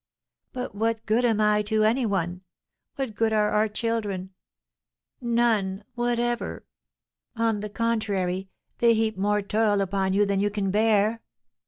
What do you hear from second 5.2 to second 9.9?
None whatever; on the contrary, they heap more toil